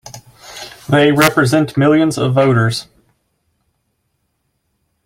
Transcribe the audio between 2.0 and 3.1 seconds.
of voters!